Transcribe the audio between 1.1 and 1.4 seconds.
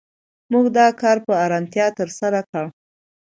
په